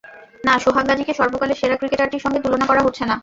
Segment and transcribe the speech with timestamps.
[0.43, 3.15] না, সোহাগ গাজীকে সর্বকালের সেরা ক্রিকেটারটির সঙ্গে তুলনা করা হচ্ছে না।